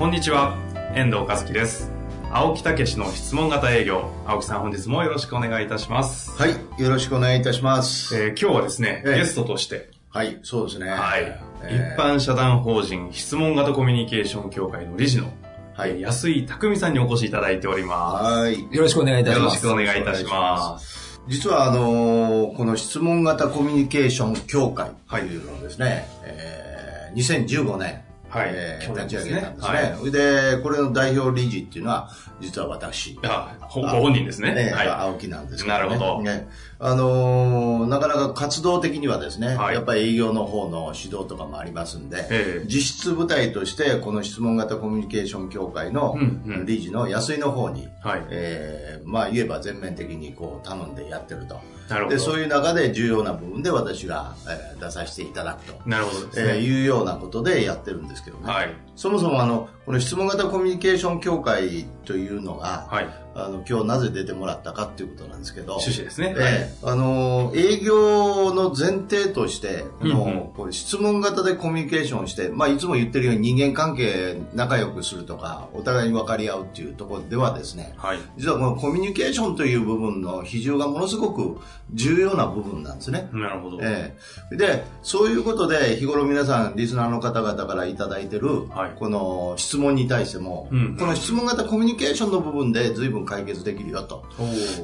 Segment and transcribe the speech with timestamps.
[0.00, 0.56] こんにちは。
[0.94, 1.92] 遠藤和樹です。
[2.32, 4.10] 青木武の質問型営業。
[4.24, 6.30] 青木さん本日もよろしくお願いいたします。
[6.30, 9.18] はいよろしくお願いいたします、えー今日はですね、ええ。
[9.18, 9.90] ゲストとして。
[10.08, 10.88] はいそうですね。
[10.88, 15.34] はい、えー一般社団法人質問型コミュニケーション協会の理事の、
[15.74, 15.90] はい。
[15.90, 18.58] えー安井匠さんにお越しいただいておりまはい。
[18.74, 19.36] よろしくお願いいたす。
[19.36, 19.58] よろします。
[19.58, 21.20] しくお願いいたします。
[21.28, 29.96] 実はあのーこの質問型コミュニケーション協会というのをですね、えー2015年、はいえー立ち上げたんですはいね。
[29.98, 30.10] それ
[30.56, 33.18] で、これの代表理事っていうのは、実は私。
[33.24, 34.54] あ、ほご本人ですね。
[34.54, 34.88] ね、はい。
[34.88, 35.80] 青木なんですけど、ね。
[35.82, 36.48] なるほどね。
[36.82, 46.16] あのーなかなか活動的にはですね、はいやっぱり営業の方の指導とかもありますんで、ええ実質部隊として、この質問型コミュニケーション協会の
[46.64, 51.60] 理事の安井の方に、はいえーまあ言えば全面的にこう頼んでやってると。
[51.88, 52.16] なるほど。
[52.16, 55.78] で、そういう中で重要な部分で私が、えー出させていただくと。
[55.84, 56.60] なるほどですえーね。
[56.60, 58.52] いうようなことでやってるんですですけどね。
[58.52, 58.74] はい。
[59.00, 63.08] そもそもあの、この質問型コミュニケーション協会というのが、はい。
[63.34, 66.34] あの、今日なぜ出てもらったかっていうことなんですけど、趣旨ですね。
[66.36, 78.18] ええあの営業の前提としてこの、うんうん質問型でコミュニケーションして、まあ、いつも言ってるように人間関係仲良くするとかお互いに分かり合うっていうところではですねはい。
[78.36, 81.58] 実はこのコミュニケーションという部分の比重がものすごく
[81.94, 83.30] 重要な部分なんですね。
[83.32, 83.78] なるほど。
[83.80, 84.14] え
[84.52, 94.24] えでそういうことで日頃皆さんリスナーの方々からいただいてる、はいこの質問に対しても、うんこの質問型コミュニケーションの部分で随分解決できるよと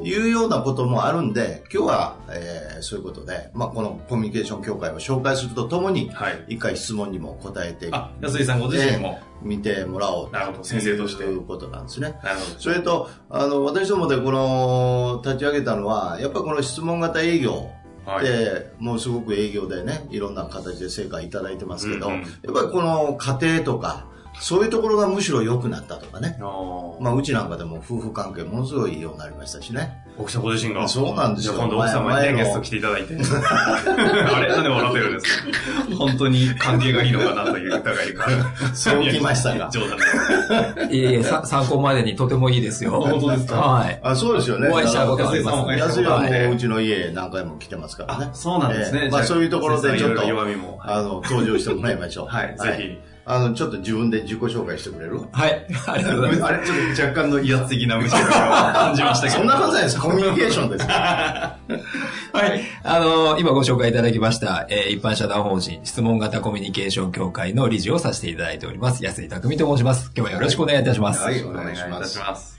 [0.03, 6.45] いうようなこともあるんで、今日は、えーそういうことで、まあ、このコミュニケーション協会を紹介するとともに、はい。
[6.49, 9.19] 一回質問にも答えてあ、安井さんご自身も。
[9.43, 12.15] 見てもらおうなるほど先生としていうことなんですね。
[12.25, 12.59] なるほど。
[12.59, 17.71] それと、あの、私どもでこの、立ち上げたのは、やっぱりこの質問型営業
[18.07, 18.25] はい。
[18.25, 24.07] で、もうすごく営業でね、いろんな形で成果いただいてますけど、うんうんやっぱりこの家庭とか、
[24.39, 26.37] そういうところがむしろ良くなったとかね。
[27.01, 30.06] まあ、うちなんかでも夫婦関係ものすごいいいようになりましたしね。
[30.19, 30.89] 奥さんご自身が。
[30.89, 33.15] そうなんですよじゃあ今度奥様にね、ゲスト来ていただいて。
[33.17, 35.49] あれなんで笑ってるんですか？
[35.99, 38.27] 本当に関係がいいのかなという疑いが。
[38.75, 40.05] そうきましたか冗談で
[40.89, 40.95] す。
[40.95, 42.93] いえいえ、さ参考までにとてもいいですよ。
[42.93, 43.57] 本当ですか？
[43.57, 44.01] はい。
[44.03, 44.69] あそうですよね。
[44.69, 48.31] お会いしたことがあります安井はもううちの家何回も来てますからね。
[48.33, 49.09] そうなんですね。
[49.13, 50.23] まあそういうところでちょっと。
[50.89, 52.27] あの、登場してもらいましょう。
[52.35, 52.99] はい、ぜひ。
[53.29, 55.21] あの、ちょっと自分で自己紹介してくれる？
[55.33, 55.67] はい。
[55.89, 56.53] ありがとうございます。
[56.55, 59.39] あれ、ちょっと若干の威圧的な無視を感じましたけど。
[59.39, 59.99] そんなはずないです。
[60.01, 60.87] コミュニケーションです。
[60.87, 61.51] は
[62.47, 62.61] い。
[62.85, 69.03] あの今ご紹介いただきました、えー一般社団法人質問型コミュニケーション協会の理事をさせていただいております。
[69.05, 70.13] 安井匠と申します。
[70.17, 71.23] 今日はよろしくお願いいたします。
[71.25, 72.56] はいお願いいたします。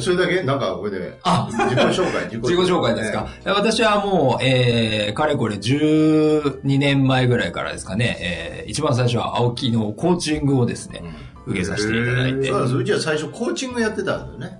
[0.00, 0.42] それだけ？
[0.42, 1.46] なんか、これで、あ。
[1.50, 2.58] 自己紹介、自自己。
[2.70, 8.16] 紹介ですか、私はもう、えー、かれこれ12年前ぐらいからですかね、
[8.64, 11.02] えー、一番最初は青木のコーチングをですね、
[11.46, 12.48] 受けさせていただいて。
[12.48, 12.62] そう。
[12.62, 12.74] です。
[12.76, 14.58] うちは最初コーチングやってたんだよね。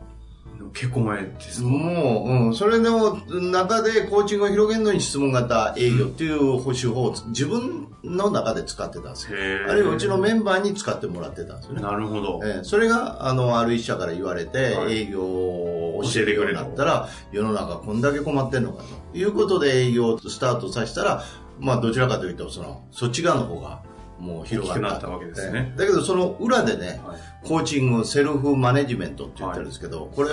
[0.75, 1.69] 結構前ですか？
[1.69, 9.39] もう、うん、それの中でコーチングを広げるのに質問型営業っていう手法を自分の中で使ってたんですよ。
[9.69, 11.83] あるいはうちのメンバーに使ってもらってたんですよね。
[11.83, 12.41] なるほど。
[12.43, 21.25] えーそれが、あの、ある一社から言われて、はい営業を教えるようになったら、世の中こんだけ困ってんのかということで営業をスタートさせたら、
[21.61, 23.83] まあ、どちらかというと、その、そっち側の方が、
[24.19, 24.99] もう広がった。
[24.99, 30.31] ったわけですねえーだけど、その裏でね、はいコーチング、セルフマネジメントって言ってるんですけど、これ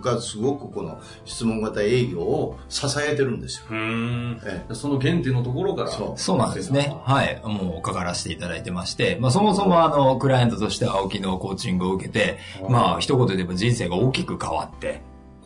[0.00, 3.66] がすごくこの質問型営業を支えてるんですよ。
[3.70, 4.40] うーん。
[4.44, 5.88] えその原点のところから。
[5.88, 6.96] そうそうなんですね。
[7.04, 7.40] はい。
[7.44, 12.38] もう、かからせていただいてまして、まあ、そもそもあの、クライアントとして青木のコーチングを受けて、
[12.68, 15.02] まあ、一言で言えば人生が大きく変わって、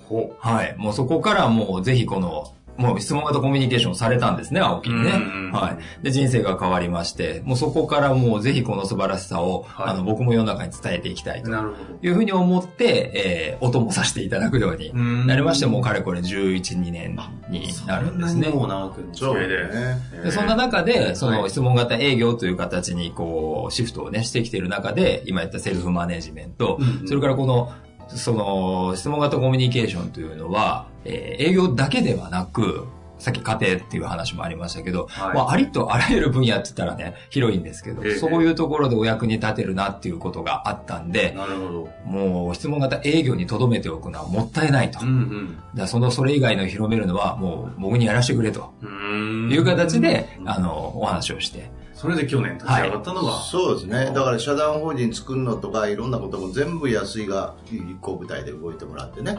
[0.07, 0.75] ほはい。
[0.77, 5.15] もうそこからもう、ぜひこの、もう質問型コミュニケーションされたんですね、青木にねう
[5.49, 5.53] ん。
[5.53, 6.05] はい。
[6.05, 11.99] で、人生が変わりまして、もうそこからもうぜひこの素晴らしさを、はいあの、僕も世の中に伝えていきたいとなるほど。
[12.01, 17.19] いうふうに思って、えー、お供させていただくようにうんなりまして、もうかれこれ11、2年
[17.49, 18.49] になるんですね。
[18.49, 19.75] もう長くのそう付き合いで。
[19.75, 20.23] ね。
[20.25, 27.73] でそんな中で、そはいの質問型営業という形にこう、シフトをね、してきている中で、今言ったセルフマネジメント、うんうんそれからこの、
[28.09, 32.87] その、質問型コミュニケーションというのは、えー営業だけではなく、
[33.19, 41.89] さっき家庭っていう話もありましたけど、はいまあ、ありとあらゆる分野って言ったらね、広いんですけど、ええそういうところでお役に立てるなっていうことがあったんで、なるほど。
[42.05, 45.01] もう質問型営業に留めておくのはもったいないと。
[45.01, 45.59] うんうん。
[45.75, 48.73] だその、それ以外の広めるのはもう僕にやらせてくれと
[49.51, 51.71] いう形で、うんあの、お話をして。
[51.97, 54.13] それで去年立ち上がったのが、そうですね。
[54.15, 59.35] だから社団法人作るのとか、いろんなことも全部安井が立候部隊で動いてもらってね。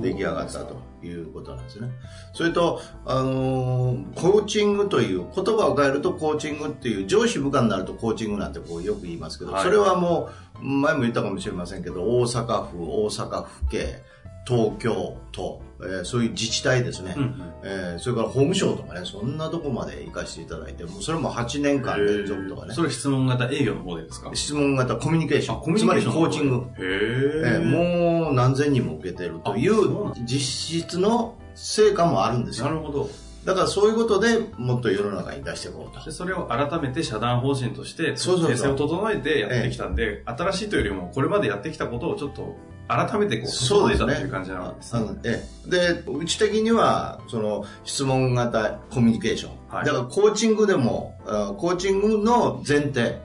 [0.00, 1.90] 出来上がったということなんですね。
[2.32, 10.30] それと、あのーコーチングという、言葉を変えるとコーチングっていう、上司部下になるとコーチングなんてこうよく言いますけど、はいそれはも
[10.62, 14.02] う、前も言ったかもしれませんけど、大阪府、大阪府警、
[14.46, 17.42] 東京都、えーそういう自治体ですね、うんうん。
[17.64, 22.74] えーそれから法務省とかね、そんなとこまで行かせていただいて、もうそれも8年間連続とかね。
[22.74, 24.30] そ、れ質問型営業の方でですか？
[24.34, 26.56] 質問型コミュニケーシあョン、つまりコーチング。
[26.56, 32.66] へええーもう何千人も受けてるという実質の成果もあるんですよ。
[32.66, 33.08] なるほど。
[33.44, 36.04] だからそういうことでもっと世の中に出していこうと。
[36.04, 36.10] で。
[36.10, 38.50] それを改めて社団法人としてそうそうそう。
[38.56, 42.56] 体制を整えてやってきたんで、新しいというよりもこれまでやってきたことをちょっと
[42.88, 45.00] 改めてこう整えたっていう感じなわけですね。
[45.00, 49.52] あのええで、うち的には、その、質問型コミュニケーション。
[49.68, 53.20] はいだから、コーチングでも、あコーチングの前提、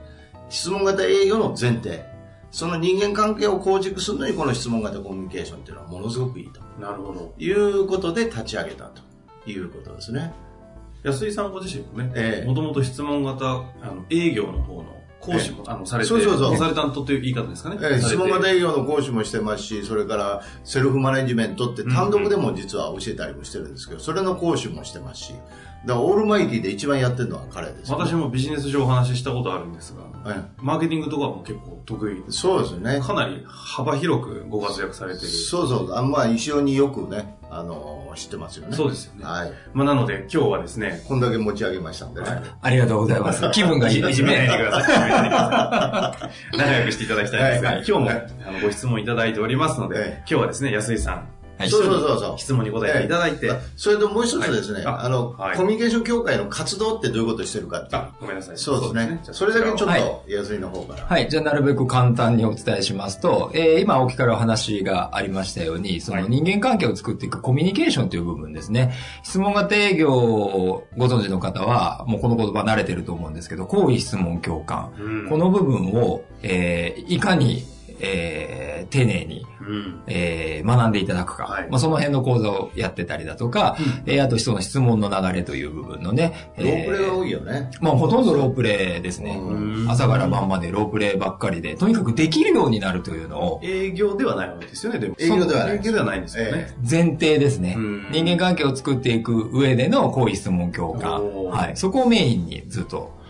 [0.48, 2.04] 質問型営業の前提、
[2.50, 7.34] その人間関係を構築するのに、この質問型コミュニケーションっていうのはものすごくいいとなるほど。
[7.38, 9.02] いうことで立ち上げたと
[9.50, 10.32] いうことですね。
[11.02, 17.78] 安井さんご自身もねええ、もともと質問型あの営業の方の講師も、あのされて、そうそうそうコンサルタントという言い方ですかね。
[17.80, 25.34] ええ質問型営営業の講師もしてますし、それからセルフマネジメントって単独でも実は教えたりもしてるんですけど、それの講師もしてますし、
[25.86, 33.00] だからオールマイティで一番やってるのは彼ですよね、私もビジネス上お話ししたことあるんですが、えマーケティングとかも結構得意えそうですよね。
[33.00, 35.28] かなり幅広くご活躍されている。
[35.28, 35.94] そうそう。
[35.94, 38.76] あまあ、一緒によくね、あの知ってますよね。
[38.76, 39.24] そうですよね。
[39.24, 39.52] はい。
[39.72, 42.28] まあ、なので今日はですね、こんだけ持ち上げましたんでね。
[42.28, 43.50] はいありがとうございます。
[43.52, 44.70] 気分がいいいじめないでね。
[44.70, 46.20] くださ
[46.52, 46.56] い。
[46.58, 51.28] 仲良くしていただきたいんですが、はい今日もはいあのご質問いただいておりますので、ええ今日はですね、安井さん、
[51.62, 52.38] はいそうそうそうそう。
[52.38, 58.58] 質問に答えていただいて、あそれともう一つですね、はいああの、はいコミュニケーション協会の活動ってどういうことしてるかってあ、ごめんなさい。
[58.58, 59.20] そうですね。
[59.22, 61.06] じゃあそれだけちょっと、はい安井の方から。
[61.06, 61.28] はい。
[61.28, 68.94] じゃあ、なるべく簡単にお伝えしますと、えー今、青木からお話がありましたように、その人間関係を作っていくコミュニケーションという部分ですね。
[69.22, 74.92] 質問型営業をご存知の方は、もうこの言葉慣れてると思うんですけど、好意質問共感。
[74.98, 77.64] うんこの部分を、えーいかに、
[78.02, 80.02] えー丁寧に、うん。
[80.06, 83.76] えー学んでいただくか、はいまあ、その辺の講座をやってたりだとか、
[84.06, 87.28] えーあとその質問の流れという部分のね、ロープレが多い。
[87.28, 87.70] いよね。
[87.80, 89.36] まあ、ほとんどロープレイですね。
[89.40, 95.16] うん朝から晩までロープレイばっかりで、とにかくできるようになるというのを営業ではないわけですよね、でも。
[95.18, 96.74] 営業ではない営業ではないんですよね。
[96.88, 98.06] 前提ですねうん。
[98.10, 101.24] 人間関係を作っていく上での好意質問共感。
[101.24, 101.76] おーはい。
[101.76, 103.21] そこをメインにずっと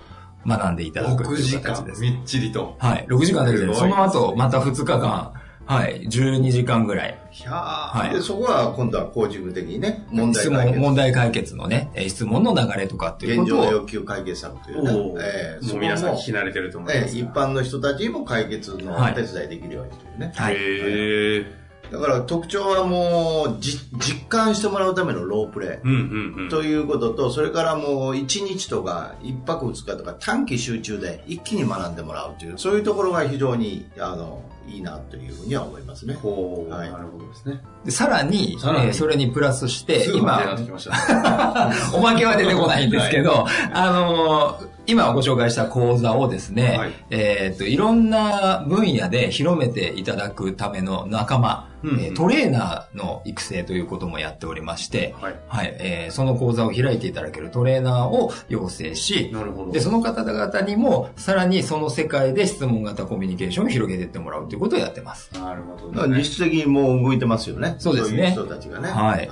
[0.47, 2.03] 学んでいただくと6いう時間形です。
[2.03, 2.77] みっちりと。
[2.79, 3.07] はい。
[3.09, 5.33] 6時間だけで、その後、また2日間、
[5.65, 6.03] はい。
[6.03, 7.19] 12時間ぐらい。
[7.31, 7.99] ひゃー。
[7.99, 10.81] はいで、そこは今度はコーチング的にね、問題質問、解決。
[10.81, 14.91] 問題解決のね、えー質問の流れとかっていう現状ことを、要求解決策というね
[15.21, 17.21] ええもう皆さん聞そき慣れてると思いますが。
[17.21, 20.33] え一般の人たちにも解決のはいお手伝いできるようにというね。
[20.35, 20.55] はい。
[20.55, 21.62] へー。
[21.93, 26.49] だから特徴はもう、じ実感してもらうためのロープレイ。
[26.49, 36.15] ということと、それからもう1日とか1泊2日とか短期集中で一気に学んでもらうという、そういうところが非常に、あの、いいなというふうには思いますね。
[36.15, 37.61] ほう、はいなるほどですね。
[37.85, 41.71] でさらに、さらにえーそれにプラスして、今って、きました。
[41.93, 43.45] おまけは出てこないんですけど、
[43.75, 55.35] あのー今ご紹介した講座をですね、はいえっと、いろんな分野で広めていただくための仲間、うんうんえートレーナーの育成ということもやっておりまして、はい。
[55.49, 59.73] はい、えーその講座を開いていただけるトレーナーを養成し、なるほど。
[59.73, 65.33] で、その方々にも、さらにその世界で質問型コミュニケーションを広げていってもらうということをやってます。
[65.35, 67.75] なるほど、だから実質的にもう動いてますよね。
[67.79, 68.89] そうですねそういう人たちがね。
[68.89, 69.29] はい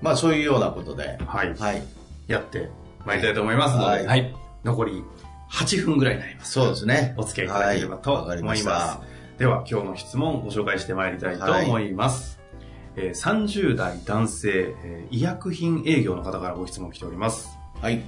[0.00, 1.18] まあそういうようなことで。
[1.26, 1.54] はい。
[1.54, 1.82] はい。
[2.26, 2.70] やって
[3.04, 4.34] まいりたいと思いますので、はいはい。
[4.64, 5.04] 残り
[5.50, 6.52] 8分ぐらいになります。
[6.52, 7.14] そうですね。
[7.16, 8.62] お付き合いいただければと思いまます。
[8.62, 9.00] した。
[9.38, 12.40] では、今日の質問をご紹介してまいりたいと思います。
[12.96, 17.58] えー30代男性、えー医薬品営業の方からご質問来ております。
[17.80, 18.02] はい。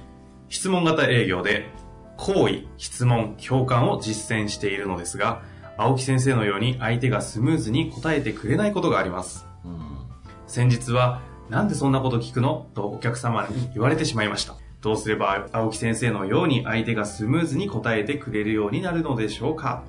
[0.49, 1.67] 質問型営業で、
[2.15, 5.41] 好意、質問、共感を実践しているのですが、
[5.77, 9.45] 青木先生のように相手がスムーズに答えてくれないことがあります。
[9.63, 9.97] うん
[10.47, 14.55] 先日は、なんでそんなこと聞くのとお客様に言われてしまいました。
[14.81, 19.83] どうすれば青木先生のように相手がスムーズに答えてくれるようになるのでしょうか？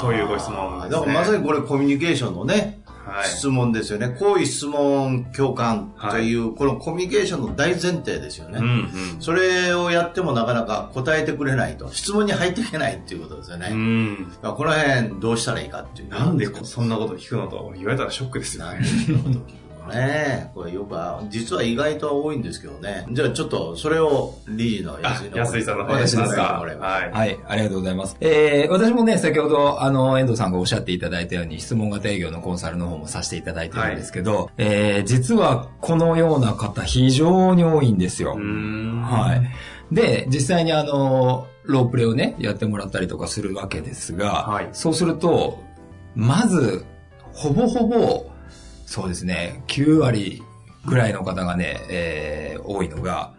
[0.00, 4.14] というご質問ですねだからまさにこれコミュニケーションのね、はい質問ですよね。
[4.20, 8.58] 好意、質問、共感という、このコミュニケーションの大前提ですよね。
[8.58, 8.68] うんう
[9.16, 9.16] ん。
[9.20, 11.90] それをやってもなかなか答えてくれないと。
[11.92, 13.70] 質問に入っていけないっていうことですよね。
[13.72, 14.28] うん。
[14.42, 16.10] この辺どうしたらいいかっていう。
[16.10, 18.80] なんでそんなこと聞くのと言われたらショックですよね。
[19.88, 20.50] ね。
[20.54, 23.06] これよくあ、実は意外と多いんですけどね。
[23.10, 27.10] じゃあちょっとそれを理事のあ安井、の安井さんの方私ですかはい。
[27.10, 28.16] はい、ありがとうございます。
[28.20, 38.34] えー、私もね、先ほど、あの、遠藤さんがおっしゃっていただいたように、質問型営業のコンサルの方もさせていただいてるんですけど、えー、実はこのような方非常に多いんですよ。
[38.36, 39.02] うーん。
[39.02, 39.42] はい。
[39.92, 45.62] で、実際にあの、ロープレをね、やってもらったりとかするわけですが、はいそうすると、
[46.14, 46.84] まず、
[47.32, 48.30] ほぼほぼ、
[48.90, 50.42] そうですね、9割
[50.84, 53.34] ぐらいの方がね、えー、多いのが、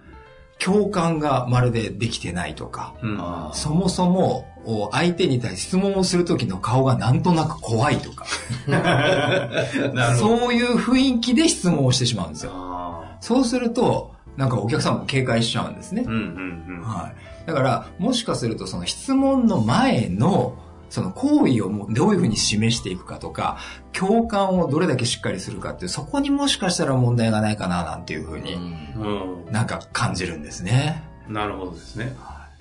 [0.59, 3.19] 共感がまるでできてないとか、うん。
[3.51, 8.25] そもそも、お相手に対して質問をするときの顔がなんとなく怖いとか。
[10.17, 12.51] そういう雰囲気で質問をしてしまうんですよ。
[12.55, 16.05] あそうすると、なんかお客さんも警戒しちゃうんですねー。
[16.05, 16.81] うんうんうん。
[16.81, 17.11] は
[17.43, 17.45] い。
[17.45, 20.55] だから、もしかするとその質問の前の、
[20.91, 23.57] その行為をもうどういうふうに示していくかとか、
[23.93, 29.51] 共感をどれだけしっかりするかっていう、そこにもしかしたら問題がないかななんていうふうにうん。
[29.51, 31.01] なんか感じるんですね。
[31.27, 32.15] なるほどですね。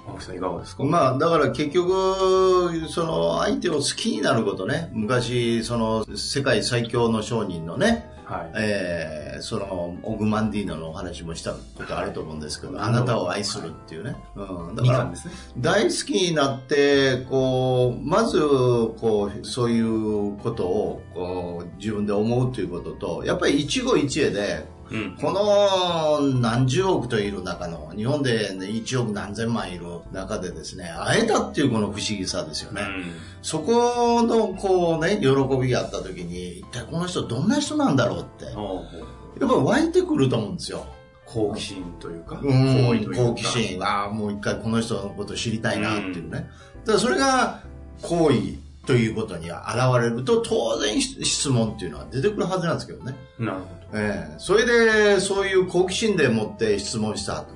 [0.06, 0.84] 青木さんいかがですか？
[0.84, 4.88] まあ、だから結局、その相手を好きになることね。
[4.92, 8.50] 昔、その世界最強の商人のね、はい。
[8.56, 14.16] えーそのオグマンディーノのお話もしたことあると思うんですけど、はいあなたを愛するっていうね。
[14.34, 15.12] うん、だから。
[15.58, 25.16] 大好きになって、こう、まず、こう、そういうことを、こう、自分で思うということと、やっぱり一期一会で、うん。
[25.20, 32.82] この何十億といる中の、日本で、ね、1億何千万いる中でですね、会えたっていうこの不思議さですよね。
[33.42, 35.28] そこの、こうね、喜
[35.60, 40.86] びがあった時に、一体この人どんな人なんだろうって、やっぱり湧いてくると思うんですよ。
[41.24, 43.82] 好奇心というか、うん好奇心。
[43.82, 46.50] ああ、もう一回この人のこと知りたいなっていうね。
[46.84, 47.60] だからそれが、
[48.02, 49.58] 好意ということに現
[50.00, 53.14] れると、当然質問っていうのは出てくるはずなんですけどね。
[53.38, 57.46] なるほええそれで、そういう好奇心でもって質問したと。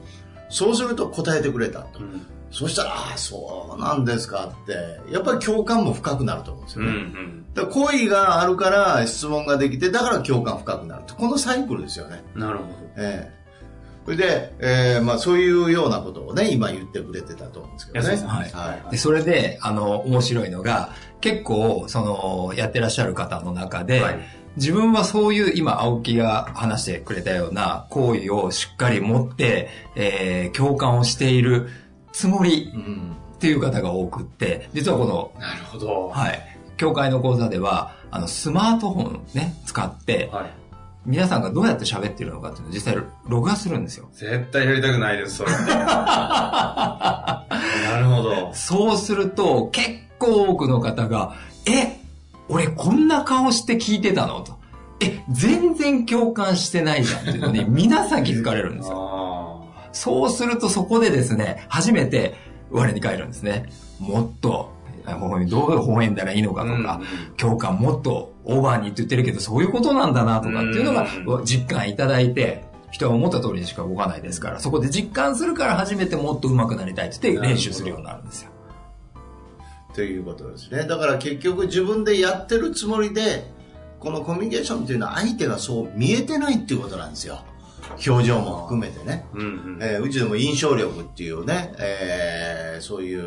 [0.48, 2.00] そうすると答えてくれたと。
[2.00, 2.04] ど。
[2.04, 2.26] うん。
[2.50, 7.00] そしたら、ああ、そうなんですかって、やっぱり共感も深くなると思うんですうんうよね。
[7.02, 7.44] ん。
[7.52, 11.16] だから好意があるから質問ができて、だから共感深くなると。
[11.16, 12.22] このサイクルですよね。
[12.34, 12.64] なるほ
[12.96, 13.44] ええ
[14.04, 18.16] それで、ええまあそういうようなことをね、今言ってくれてたと思うんですけどね。
[18.28, 18.90] はいはい。
[18.90, 20.90] で、それで、あの、面白いのが、
[21.22, 24.18] 結構、その、やってらっしゃる方の中で、はい
[24.56, 31.68] 自分はそういう、今、青木が話してくれたような行為をしっかり持って、えー共感をしている
[32.12, 33.16] つもりうん。
[33.34, 35.40] っていう方が多くって、実はこの、ど。
[35.40, 36.08] なるほど。
[36.08, 36.40] はい、
[36.76, 40.50] 教会の講座では、あの、スマートフォンをね、使って、はい。
[41.04, 42.96] 皆さんがどうやって喋ってるのかっていうのを実際
[43.28, 44.08] 録画するんですよ。
[44.14, 45.50] 絶対やりたくないです、それ。
[45.52, 47.44] な
[47.98, 48.54] るほど。
[48.54, 51.34] そうすると、結構多くの方が、
[51.66, 51.93] え、
[52.48, 54.58] 俺こんな顔して聞いてたのと。
[55.00, 58.96] え、全然共感してないじゃんっていうのに、 皆さん気づかれるんですよ。
[58.96, 62.34] あそうするとそこでですね、初めて
[62.70, 63.66] 我に返るんですね。
[64.00, 64.72] もっと、
[65.48, 66.64] どう微笑んだらいいのかあ。
[66.64, 78.50] とか、うん共感もっとオーバーにって言ってるけど、そういうことなんだなとかっていうのがう実感いただいて、人は思った通りにしか動かないですから、そこで実感するから初めてもっと上手くなりたいって言って練習するようになるんですよ。
[79.94, 80.86] ということですね。
[80.86, 83.50] だから結局自分でやってるつもりで、
[84.00, 87.42] このコミュニケーションっていうのは相手がそう見えてないっていうことなんですよ。
[88.06, 89.24] 表情も含めてね。
[89.34, 89.78] うんうん。
[89.80, 93.24] えーうちでも印象力っていうね、えーそういう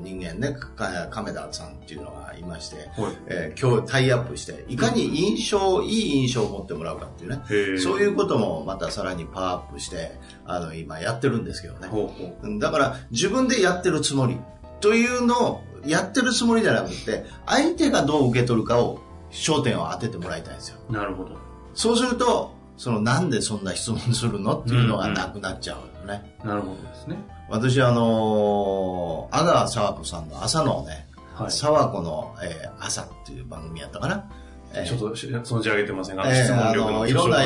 [0.00, 2.86] 人間ね、か亀田さんっていうのがいまして、はい
[3.26, 10.12] えー今日タイアップして、いかに印象、いい印象を持ってもらうかっていうね、そういうこともまたさらにパワーアップして、
[10.46, 11.88] あの、今やってるんですけどね。
[11.88, 12.46] ほうほう。
[12.46, 14.36] うんだから自分でやってるつもり
[14.80, 21.38] というのをやってるつもりじゃなくて相手がどう受け取るかを焦点を当ててもらいたいんですよなるほど。
[21.74, 27.16] そうするとそのなんでそんな質問するのっていうのがなくなっちゃうよね、なるほどですね。
[27.50, 31.46] 私あのー阿川佐和子さんの朝のねはい。
[31.48, 34.30] 佐和子の、えー朝っていう番組やったかな、
[34.72, 37.44] えーちょっとし存じ上げてませんが、えー質問力のあのいろんな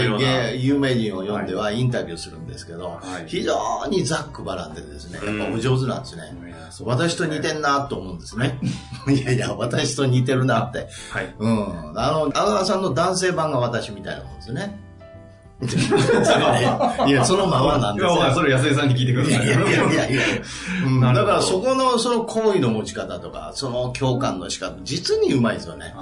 [0.51, 6.23] 有名人を読んではインタビューするんですけど、はい非常にざっくばらんでですね、やっぱお上手なんですね。
[6.83, 8.59] う私と似てんなと思うんですね。
[9.09, 10.89] いやいや、私と似てるなって。
[11.11, 11.35] はい。
[11.39, 11.93] うん。
[11.99, 14.79] あの、阿川さんの男性版が私みたいなもんですね。
[17.07, 18.17] いや、そのままなんですよ。
[18.17, 19.47] いや、それ安江さんに聞いてください。
[19.47, 20.23] いやいやいやいや、
[20.85, 25.95] うん、だからそこのその行為の持ち方とか、その共感の仕方、実にうまいですよね。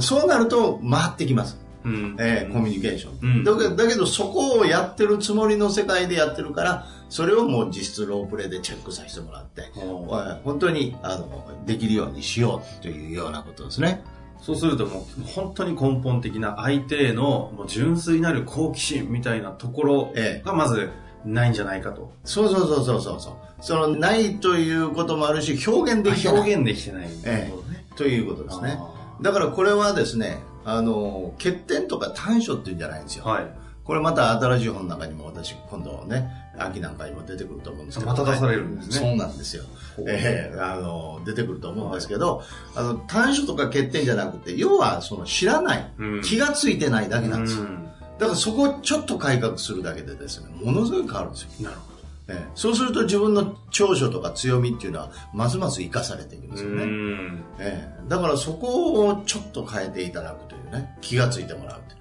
[0.00, 1.58] そうなると回ってきます。
[1.84, 2.16] うん。
[2.18, 4.06] えーコミュニケーション、うんだけど。
[4.06, 11.26] そこをやってるつもりの世界でやってるから、それをもう実質ロープレイでチェックさせてもらって、おーえー本当にあの
[11.66, 14.02] できるようにしようというようなことですね。
[14.40, 20.90] そうするともう本当に根本的な相手へのもう純粋なる好奇心みたいなところええがまず
[21.24, 22.12] ないんじゃないかと。
[22.24, 23.34] そうそうそうそうそうそう。
[23.60, 27.62] そのないということもあるし、表現できてない表現できてないええこ
[27.96, 28.78] ということですね。
[28.78, 33.24] あだからこれはですね、あの、欠点とか短所っていうんじゃないんですよ。
[33.24, 33.46] ーはい。
[33.88, 38.10] これまた新しい本の中にも私今度ね、秋なんかにも出てくると思うんですけど。
[38.10, 39.64] また出されるんですねそうなんですよ。
[40.06, 42.42] ええあの、出てくると思うんですけど、
[42.76, 47.62] あの、短所とか欠点じゃなくて、要はその知らない、うん気がついてないだけなんですよ。
[47.62, 51.48] うんだからそこをちょっと改革するだけでですね、ものすごい変わるんですよ。
[51.60, 51.92] なるほ
[52.28, 56.56] ええそうすると自分の長所とか強みっていうのは、ますます生かされていくんでど。
[56.58, 56.84] すよね。
[56.84, 57.44] ん。
[57.58, 61.97] ええだからそこをちょっと変えていただくというね、気がついてもらうと。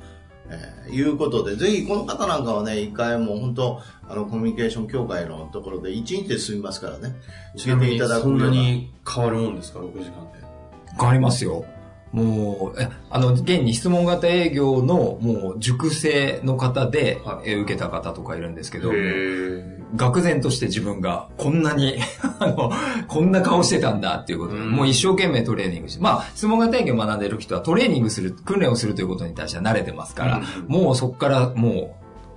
[0.49, 7.15] ええいうことで、ぜひこの方なんかはね、一回もう本当、あの、コミュニケーション協会のところで1日で済みますからね、
[7.55, 10.39] ちなみにそんなに変わるもんですか、6時間で。
[10.97, 11.65] 変わりますよ。
[12.11, 17.51] もう、え、あの、現に質問型営業の、もう、熟成の方で、はい。
[17.51, 21.97] え受けた方とかいるんですけど、へ愕然として自分がこんなに
[22.39, 22.71] あの、
[23.07, 31.89] こんな顔してたんだっていうことで、うんもう一生懸命トレーニングして、まあ、質問型営業を学んでる人はトレーニングする、訓練をするということに対しては慣れてますから、うんもうそこからもう、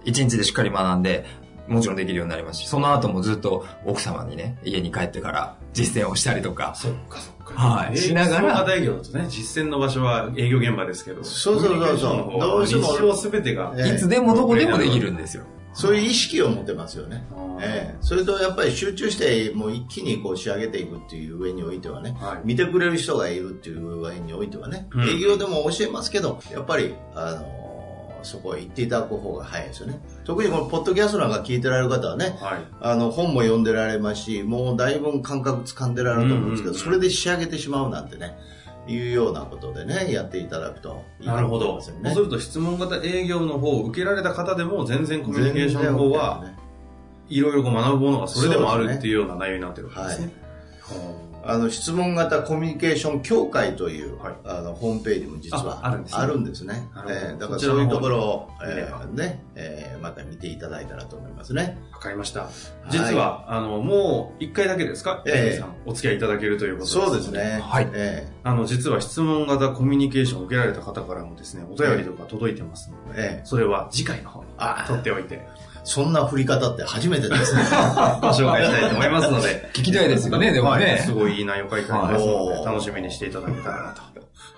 [0.04, 1.26] 一日でしっかり学んで、
[1.68, 7.54] もちろんできるようになりますし、その後もずっと奥様にね、家に帰ってから実践をしたりとか、そっかそっか。
[7.54, 11.22] はいえーしながら質問型営業だとね、実践の場所は営業現場ですけど。
[11.22, 13.72] そうそうそうそうどうしても日常すべてが。
[13.76, 15.44] ええいつでもどこでもできるんですよ。
[15.80, 17.24] そういう意識を持ってますよね。
[17.62, 27.60] ええそれとやっぱり集中してもう一気にこう仕上げていくっていう上においてはね、はい見てくれる人がいるっていう上においてはね、うん営業でも教えますけど、やっぱり、あのー
[28.22, 29.98] そこへ行っていただく方が早いですよね。
[30.24, 32.58] 特にこのポッドキャストなんか聞いてられる方はね、はい。
[32.80, 38.36] あの本も読んでられますし、もうだいぶ感覚掴んでられると思うんですけど、うんうんうんそれで仕上げてしまうなんてね、
[38.90, 41.66] いうようなことでね、やっていただくといいなるほど。
[41.66, 42.30] と思いまねそうす。
[42.30, 46.44] ると質問型営業の方を受けられた方でも全然コミュニケーションの方は
[47.28, 50.32] いろいろこう学ぶものがそれでもあるっていうような内容になってるわけですね。
[51.42, 54.34] あの質問型コミュニケーション協会という、はい。
[54.44, 56.18] あのホームページも実はああるんですね。
[56.22, 56.88] あるんですね。
[57.08, 61.78] えーだからそういうところを、えーね、えーまた見ていただいたらと思いますね。
[61.92, 62.48] わかりました。
[62.90, 65.22] 実は、あの、もう一回だけですか？
[65.26, 65.58] ええ。
[65.58, 67.30] さん、お付き合いいただけるということそうです。
[67.30, 67.60] ね。
[67.62, 67.88] はい。
[67.92, 73.42] えあの、実は質問型コミュニケーションを受けられた方からもですね、お便りとか届いてますので、ーえ。
[73.44, 75.46] ーそれは次回の方にあ取っておいて、
[75.84, 77.62] そんな振り方って初めてですね。
[78.20, 81.12] ご紹介したいと思いますので、 聞きたいですよね、でもはい、ねす。
[81.12, 84.02] ごいいい内容書いてありますので、はい楽しみにしていただけたらなと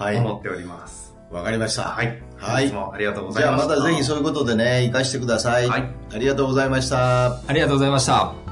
[0.02, 0.16] はい。
[0.16, 1.14] 思っております。
[1.30, 1.82] わかりました。
[1.84, 2.18] はい。
[2.38, 3.76] はいいつもありがとうござじゃあいました。
[3.76, 5.68] またぜひそういうことでね、活かしてください。
[5.68, 7.26] はいありがとうございました。
[7.46, 8.51] ありがとうございました。